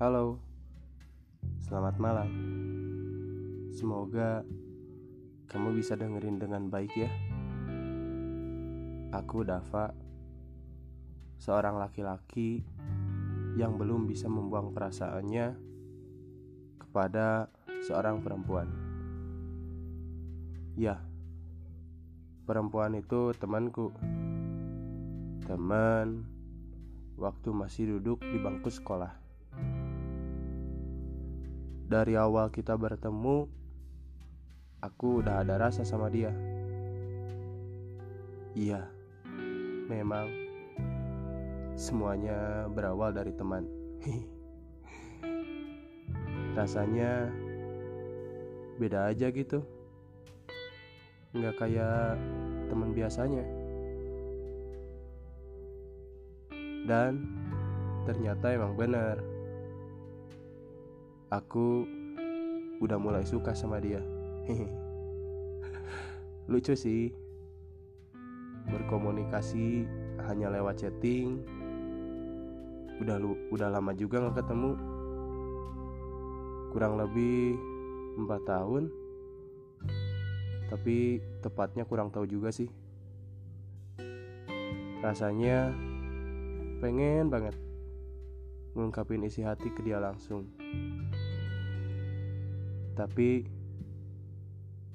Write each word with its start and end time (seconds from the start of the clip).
Halo, 0.00 0.40
selamat 1.60 2.00
malam. 2.00 2.30
Semoga 3.68 4.48
kamu 5.44 5.76
bisa 5.76 5.92
dengerin 5.92 6.40
dengan 6.40 6.72
baik 6.72 6.88
ya. 6.96 7.12
Aku 9.12 9.44
Dava, 9.44 9.92
seorang 11.36 11.76
laki-laki 11.76 12.64
yang 13.60 13.76
belum 13.76 14.08
bisa 14.08 14.24
membuang 14.24 14.72
perasaannya 14.72 15.60
kepada 16.80 17.52
seorang 17.84 18.24
perempuan. 18.24 18.72
Ya, 20.80 20.96
perempuan 22.48 22.96
itu 22.96 23.36
temanku. 23.36 23.92
Teman 25.44 26.24
waktu 27.20 27.52
masih 27.52 28.00
duduk 28.00 28.24
di 28.24 28.40
bangku 28.40 28.72
sekolah. 28.72 29.28
Dari 31.90 32.14
awal 32.14 32.54
kita 32.54 32.78
bertemu, 32.78 33.50
aku 34.78 35.26
udah 35.26 35.42
ada 35.42 35.58
rasa 35.58 35.82
sama 35.82 36.06
dia. 36.06 36.30
Iya, 38.54 38.86
memang 39.90 40.30
semuanya 41.74 42.70
berawal 42.70 43.10
dari 43.10 43.34
teman. 43.34 43.66
Rasanya 46.62 47.26
beda 48.78 49.10
aja 49.10 49.26
gitu. 49.34 49.58
Nggak 51.34 51.58
kayak 51.58 52.14
teman 52.70 52.94
biasanya. 52.94 53.42
Dan 56.86 57.26
ternyata 58.06 58.54
emang 58.54 58.78
benar. 58.78 59.39
Aku 61.30 61.86
udah 62.82 62.98
mulai 62.98 63.22
suka 63.22 63.54
sama 63.54 63.78
dia. 63.78 64.02
Lucu 66.50 66.74
sih. 66.74 67.14
Berkomunikasi 68.66 69.86
hanya 70.26 70.50
lewat 70.50 70.82
chatting. 70.82 71.38
Udah 72.98 73.22
lu 73.22 73.38
udah 73.54 73.70
lama 73.70 73.94
juga 73.94 74.26
nggak 74.26 74.42
ketemu. 74.42 74.72
Kurang 76.74 76.98
lebih 76.98 77.54
4 78.26 78.50
tahun. 78.50 78.90
Tapi 80.66 81.22
tepatnya 81.46 81.86
kurang 81.86 82.10
tahu 82.10 82.26
juga 82.26 82.50
sih. 82.50 82.66
Rasanya 84.98 85.70
pengen 86.82 87.30
banget 87.30 87.54
ngungkapin 88.74 89.26
isi 89.26 89.46
hati 89.46 89.70
ke 89.70 89.82
dia 89.86 90.02
langsung. 90.02 90.46
Tapi 93.00 93.48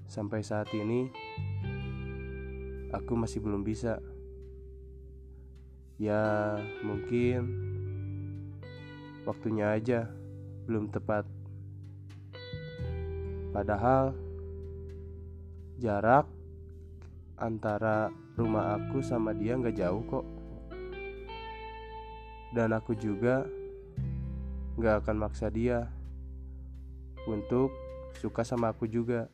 sampai 0.05 0.45
saat 0.45 0.69
ini 0.77 1.09
aku 2.93 3.17
masih 3.17 3.41
belum 3.41 3.65
bisa. 3.65 3.97
Ya, 5.97 6.53
mungkin 6.85 7.49
waktunya 9.25 9.73
aja 9.73 10.05
belum 10.69 10.93
tepat. 10.93 11.25
Padahal 13.49 14.13
jarak 15.81 16.29
antara 17.41 18.13
rumah 18.37 18.77
aku 18.77 19.01
sama 19.01 19.33
dia 19.33 19.57
nggak 19.57 19.81
jauh 19.81 20.05
kok. 20.05 20.25
Dan 22.53 22.69
aku 22.69 22.93
juga 22.93 23.49
nggak 24.77 25.01
akan 25.01 25.17
maksa 25.25 25.49
dia 25.49 25.89
untuk 27.25 27.73
suka 28.17 28.41
sama 28.41 28.71
aku 28.71 28.87
juga. 28.87 29.27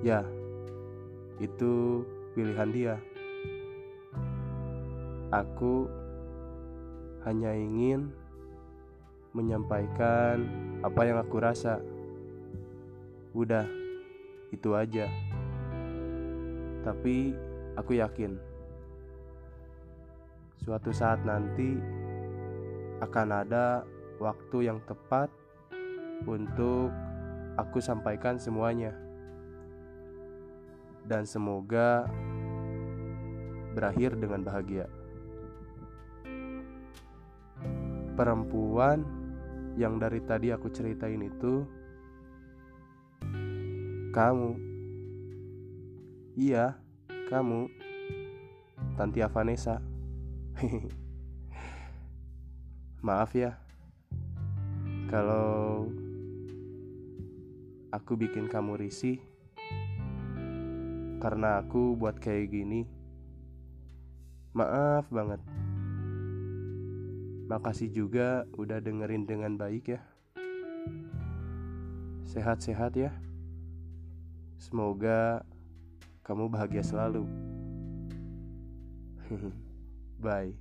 Ya, 0.00 0.22
itu 1.42 2.02
pilihan 2.38 2.70
dia. 2.70 2.94
Aku 5.28 5.90
hanya 7.26 7.52
ingin 7.52 8.08
menyampaikan 9.36 10.46
apa 10.80 11.00
yang 11.04 11.18
aku 11.20 11.36
rasa. 11.42 11.82
Udah, 13.36 13.66
itu 14.54 14.72
aja. 14.72 15.10
Tapi 16.86 17.36
aku 17.76 17.98
yakin 17.98 18.48
suatu 20.68 20.90
saat 20.90 21.22
nanti 21.22 21.78
akan 22.98 23.28
ada 23.30 23.86
waktu 24.18 24.68
yang 24.68 24.82
tepat 24.84 25.30
untuk 26.24 26.94
aku 27.58 27.82
sampaikan 27.82 28.38
semuanya. 28.38 28.94
Dan 31.08 31.24
semoga 31.24 32.04
berakhir 33.74 34.18
dengan 34.18 34.42
bahagia. 34.42 34.86
Perempuan 38.18 39.06
yang 39.78 40.02
dari 40.02 40.18
tadi 40.26 40.50
aku 40.50 40.66
ceritain 40.74 41.22
itu 41.22 41.62
kamu. 44.10 44.58
Iya, 46.34 46.74
kamu. 47.30 47.70
Tantia 48.98 49.30
Vanessa. 49.30 49.78
Maaf 53.06 53.30
ya. 53.38 53.54
Kalau 55.06 55.86
aku 57.88 58.20
bikin 58.20 58.52
kamu 58.52 58.76
risih 58.76 59.16
karena 61.18 61.62
aku 61.62 61.98
buat 61.98 62.18
kayak 62.22 62.54
gini. 62.54 62.86
Maaf 64.54 65.10
banget. 65.10 65.42
Makasih 67.48 67.90
juga 67.90 68.46
udah 68.54 68.78
dengerin 68.78 69.24
dengan 69.26 69.56
baik 69.58 69.98
ya. 69.98 70.00
Sehat-sehat 72.28 72.94
ya. 72.94 73.12
Semoga 74.60 75.42
kamu 76.22 76.50
bahagia 76.52 76.84
selalu. 76.84 77.24
Bye. 80.24 80.52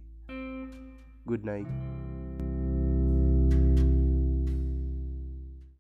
Good 1.28 1.44
night. 1.44 1.68